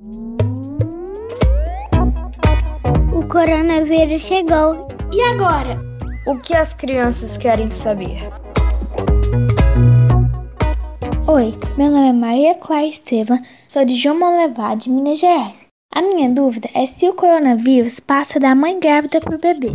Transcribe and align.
O 0.00 0.38
coronavírus 3.28 4.22
chegou. 4.22 4.86
E 5.12 5.20
agora? 5.22 5.76
O 6.24 6.38
que 6.38 6.56
as 6.56 6.72
crianças 6.72 7.36
querem 7.36 7.68
saber? 7.72 8.28
Oi, 11.26 11.52
meu 11.76 11.90
nome 11.90 12.10
é 12.10 12.12
Maria 12.12 12.54
Clara 12.54 12.86
Estevam, 12.86 13.40
sou 13.68 13.84
de 13.84 13.96
João 13.96 14.20
Monlevade, 14.20 14.88
Minas 14.88 15.18
Gerais. 15.18 15.66
A 15.92 16.00
minha 16.00 16.30
dúvida 16.30 16.70
é 16.74 16.86
se 16.86 17.08
o 17.08 17.14
coronavírus 17.14 17.98
passa 17.98 18.38
da 18.38 18.54
mãe 18.54 18.78
grávida 18.78 19.20
para 19.20 19.34
o 19.34 19.40
bebê. 19.40 19.72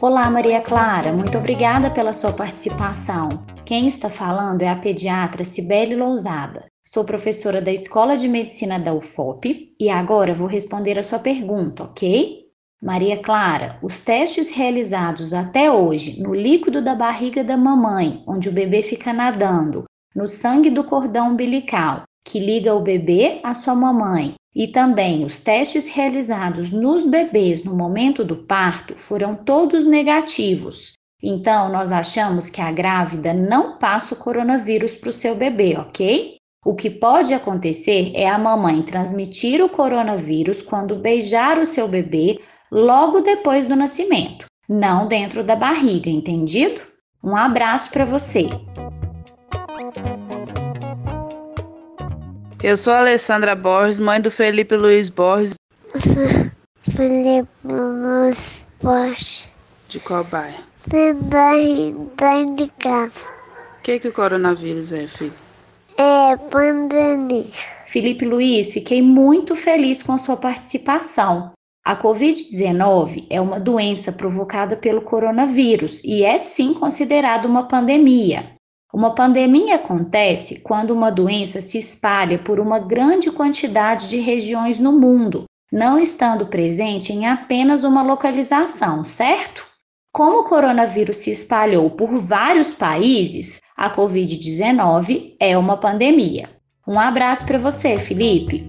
Olá, 0.00 0.30
Maria 0.30 0.62
Clara, 0.62 1.12
muito 1.12 1.36
obrigada 1.36 1.90
pela 1.90 2.14
sua 2.14 2.32
participação. 2.32 3.28
Quem 3.66 3.88
está 3.88 4.08
falando 4.08 4.62
é 4.62 4.70
a 4.70 4.76
pediatra 4.76 5.44
Cibele 5.44 5.94
Lousada. 5.94 6.64
Sou 6.88 7.04
professora 7.04 7.60
da 7.60 7.72
Escola 7.72 8.16
de 8.16 8.28
Medicina 8.28 8.78
da 8.78 8.94
UFOP 8.94 9.74
e 9.78 9.90
agora 9.90 10.32
vou 10.32 10.46
responder 10.46 10.96
a 10.96 11.02
sua 11.02 11.18
pergunta, 11.18 11.82
ok? 11.82 12.46
Maria 12.80 13.20
Clara, 13.20 13.76
os 13.82 14.02
testes 14.02 14.52
realizados 14.52 15.32
até 15.32 15.68
hoje 15.68 16.22
no 16.22 16.32
líquido 16.32 16.80
da 16.80 16.94
barriga 16.94 17.42
da 17.42 17.56
mamãe, 17.56 18.22
onde 18.24 18.48
o 18.48 18.52
bebê 18.52 18.84
fica 18.84 19.12
nadando, 19.12 19.84
no 20.14 20.28
sangue 20.28 20.70
do 20.70 20.84
cordão 20.84 21.32
umbilical, 21.32 22.04
que 22.24 22.38
liga 22.38 22.72
o 22.72 22.82
bebê 22.82 23.40
à 23.42 23.52
sua 23.52 23.74
mamãe, 23.74 24.34
e 24.54 24.68
também 24.68 25.24
os 25.24 25.40
testes 25.40 25.88
realizados 25.88 26.70
nos 26.70 27.04
bebês 27.04 27.64
no 27.64 27.74
momento 27.74 28.24
do 28.24 28.36
parto 28.36 28.94
foram 28.94 29.34
todos 29.34 29.84
negativos. 29.84 30.92
Então, 31.20 31.68
nós 31.68 31.90
achamos 31.90 32.48
que 32.48 32.60
a 32.60 32.70
grávida 32.70 33.34
não 33.34 33.76
passa 33.76 34.14
o 34.14 34.18
coronavírus 34.18 34.94
para 34.94 35.10
o 35.10 35.12
seu 35.12 35.34
bebê, 35.34 35.76
ok? 35.76 36.35
O 36.66 36.74
que 36.74 36.90
pode 36.90 37.32
acontecer 37.32 38.10
é 38.12 38.28
a 38.28 38.36
mamãe 38.36 38.82
transmitir 38.82 39.62
o 39.62 39.68
coronavírus 39.68 40.60
quando 40.60 40.96
beijar 40.96 41.60
o 41.60 41.64
seu 41.64 41.86
bebê 41.86 42.40
logo 42.72 43.20
depois 43.20 43.66
do 43.66 43.76
nascimento, 43.76 44.46
não 44.68 45.06
dentro 45.06 45.44
da 45.44 45.54
barriga, 45.54 46.10
entendido? 46.10 46.80
Um 47.22 47.36
abraço 47.36 47.92
para 47.92 48.04
você. 48.04 48.48
Eu 52.60 52.76
sou 52.76 52.94
a 52.94 52.98
Alessandra 52.98 53.54
Borges, 53.54 54.00
mãe 54.00 54.20
do 54.20 54.28
Felipe 54.28 54.76
Luiz 54.76 55.08
Borges. 55.08 55.54
Felipe 56.82 57.48
Luiz 57.62 58.66
Borges. 58.82 59.48
De 59.88 60.00
qual 60.00 60.24
bairro? 60.24 60.64
Tá 62.16 62.42
de 62.56 62.66
casa. 62.80 63.20
O 63.78 63.82
que, 63.84 64.00
que 64.00 64.08
o 64.08 64.12
coronavírus 64.12 64.90
é, 64.90 65.06
filho? 65.06 65.45
É 65.98 66.36
pandemia. 66.36 67.46
Felipe 67.86 68.26
Luiz, 68.26 68.72
fiquei 68.72 69.00
muito 69.00 69.56
feliz 69.56 70.02
com 70.02 70.12
a 70.12 70.18
sua 70.18 70.36
participação. 70.36 71.52
A 71.82 71.96
Covid-19 71.96 73.26
é 73.30 73.40
uma 73.40 73.58
doença 73.58 74.12
provocada 74.12 74.76
pelo 74.76 75.00
coronavírus 75.00 76.04
e 76.04 76.22
é 76.22 76.36
sim 76.36 76.74
considerada 76.74 77.48
uma 77.48 77.66
pandemia. 77.66 78.56
Uma 78.92 79.14
pandemia 79.14 79.76
acontece 79.76 80.60
quando 80.60 80.90
uma 80.90 81.10
doença 81.10 81.60
se 81.60 81.78
espalha 81.78 82.38
por 82.38 82.60
uma 82.60 82.78
grande 82.78 83.30
quantidade 83.30 84.08
de 84.08 84.18
regiões 84.18 84.78
no 84.78 84.92
mundo, 84.92 85.44
não 85.72 85.98
estando 85.98 86.46
presente 86.46 87.12
em 87.12 87.26
apenas 87.26 87.84
uma 87.84 88.02
localização, 88.02 89.02
certo? 89.02 89.65
Como 90.16 90.38
o 90.38 90.44
coronavírus 90.44 91.18
se 91.18 91.30
espalhou 91.30 91.90
por 91.90 92.08
vários 92.18 92.72
países, 92.72 93.60
a 93.76 93.94
Covid-19 93.94 95.36
é 95.38 95.58
uma 95.58 95.76
pandemia. 95.76 96.48
Um 96.88 96.98
abraço 96.98 97.44
para 97.44 97.58
você, 97.58 97.98
Felipe. 97.98 98.66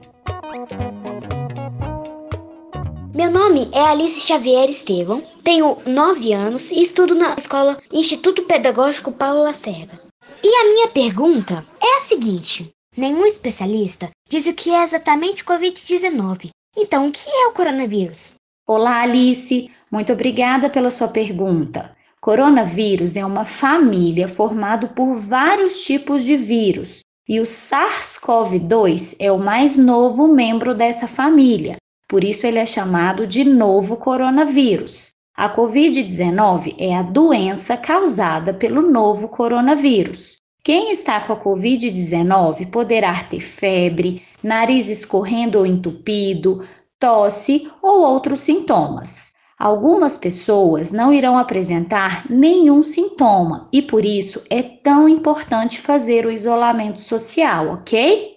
Meu 3.15 3.31
nome 3.31 3.69
é 3.71 3.79
Alice 3.79 4.19
Xavier 4.27 4.69
Estevão, 4.69 5.23
tenho 5.41 5.77
9 5.85 6.33
anos 6.33 6.69
e 6.69 6.81
estudo 6.81 7.15
na 7.15 7.33
escola 7.37 7.77
Instituto 7.93 8.43
Pedagógico 8.43 9.13
Paulo 9.13 9.43
Lacerda. 9.43 9.97
E 10.43 10.53
a 10.53 10.65
minha 10.65 10.89
pergunta 10.89 11.65
é 11.81 11.95
a 11.95 12.01
seguinte: 12.01 12.69
nenhum 12.97 13.25
especialista 13.25 14.09
diz 14.29 14.45
o 14.47 14.53
que 14.53 14.71
é 14.71 14.83
exatamente 14.83 15.45
Covid-19. 15.45 16.49
Então, 16.75 17.07
o 17.07 17.11
que 17.11 17.29
é 17.29 17.47
o 17.47 17.53
coronavírus? 17.53 18.36
Olá, 18.69 19.03
Alice. 19.03 19.71
Muito 19.89 20.11
obrigada 20.11 20.69
pela 20.69 20.91
sua 20.91 21.07
pergunta. 21.07 21.95
Coronavírus 22.19 23.15
é 23.15 23.25
uma 23.25 23.45
família 23.45 24.27
formada 24.27 24.89
por 24.89 25.15
vários 25.15 25.85
tipos 25.85 26.25
de 26.25 26.35
vírus 26.35 26.99
e 27.25 27.39
o 27.39 27.43
SARS-CoV-2 27.43 29.15
é 29.21 29.31
o 29.31 29.39
mais 29.39 29.77
novo 29.77 30.27
membro 30.27 30.75
dessa 30.75 31.07
família. 31.07 31.77
Por 32.09 32.25
isso 32.25 32.45
ele 32.45 32.57
é 32.57 32.65
chamado 32.65 33.25
de 33.25 33.45
novo 33.45 33.95
coronavírus. 33.95 35.11
A 35.33 35.49
Covid-19 35.49 36.75
é 36.77 36.93
a 36.93 37.03
doença 37.03 37.77
causada 37.77 38.53
pelo 38.53 38.81
novo 38.81 39.29
coronavírus. 39.29 40.35
Quem 40.61 40.91
está 40.91 41.21
com 41.21 41.31
a 41.31 41.41
Covid-19 41.41 42.69
poderá 42.69 43.23
ter 43.23 43.39
febre, 43.39 44.23
nariz 44.43 44.89
escorrendo 44.89 45.57
ou 45.57 45.65
entupido, 45.65 46.65
tosse 46.99 47.69
ou 47.81 48.01
outros 48.01 48.41
sintomas. 48.41 49.35
Algumas 49.59 50.15
pessoas 50.17 50.91
não 50.91 51.11
irão 51.11 51.37
apresentar 51.37 52.25
nenhum 52.29 52.83
sintoma 52.83 53.67
e 53.73 53.81
por 53.81 54.05
isso 54.05 54.41
é 54.51 54.61
tão 54.61 55.09
importante 55.09 55.81
fazer 55.81 56.27
o 56.27 56.31
isolamento 56.31 56.99
social, 56.99 57.73
ok? 57.73 58.35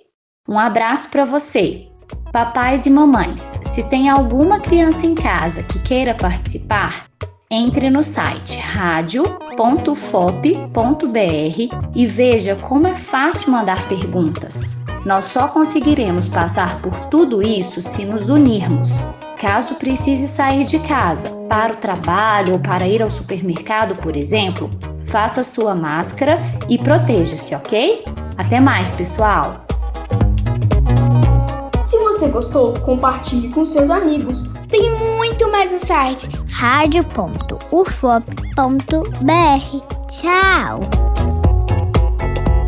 Um 0.49 0.59
abraço 0.59 1.11
para 1.11 1.25
você! 1.25 1.87
Papais 2.33 2.87
e 2.87 2.91
mamães, 2.91 3.59
se 3.63 3.83
tem 3.83 4.09
alguma 4.09 4.61
criança 4.61 5.05
em 5.05 5.15
casa 5.15 5.63
que 5.63 5.79
queira 5.81 6.15
participar, 6.15 7.07
entre 7.51 7.91
no 7.91 8.03
site 8.03 8.57
radio.fop.br 8.59 9.49
e 11.95 12.07
veja 12.07 12.57
como 12.57 12.87
é 12.87 12.95
fácil 12.95 13.51
mandar 13.51 13.89
perguntas. 13.89 14.80
Nós 15.05 15.27
só 15.27 15.49
conseguiremos 15.49 16.29
passar 16.29 16.81
por 16.81 16.95
tudo 17.07 17.43
isso 17.43 17.81
se 17.81 18.05
nos 18.05 18.29
unirmos. 18.29 19.09
Caso 19.39 19.75
precise 19.77 20.29
sair 20.29 20.65
de 20.65 20.79
casa, 20.81 21.31
para 21.49 21.73
o 21.73 21.77
trabalho 21.77 22.55
ou 22.55 22.59
para 22.59 22.87
ir 22.87 23.03
ao 23.03 23.11
supermercado, 23.11 23.97
por 23.97 24.15
exemplo, 24.15 24.69
faça 25.03 25.43
sua 25.43 25.75
máscara 25.75 26.39
e 26.69 26.77
proteja-se, 26.77 27.55
ok? 27.55 28.05
Até 28.37 28.61
mais, 28.61 28.91
pessoal! 28.91 29.65
você 32.21 32.29
gostou, 32.29 32.75
compartilhe 32.81 33.49
com 33.49 33.65
seus 33.65 33.89
amigos. 33.89 34.43
Tem 34.69 34.91
muito 35.17 35.51
mais 35.51 35.73
no 35.73 35.79
site 35.79 36.29
radio.ufop.br. 36.53 37.71
Tchau! 40.09 41.40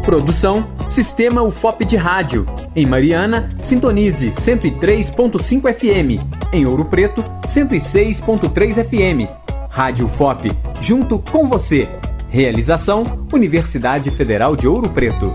Produção 0.02 0.68
Sistema 0.88 1.42
UFOP 1.42 1.84
de 1.84 1.96
Rádio. 1.96 2.46
Em 2.74 2.84
Mariana, 2.84 3.48
sintonize 3.58 4.30
103.5 4.30 5.72
FM. 5.72 6.22
Em 6.52 6.66
Ouro 6.66 6.84
Preto, 6.84 7.22
106.3 7.46 8.84
FM. 8.84 9.28
Rádio 9.70 10.06
UFOP, 10.06 10.50
junto 10.80 11.18
com 11.18 11.46
você. 11.46 11.88
Realização 12.28 13.04
Universidade 13.32 14.10
Federal 14.10 14.56
de 14.56 14.66
Ouro 14.66 14.90
Preto. 14.90 15.32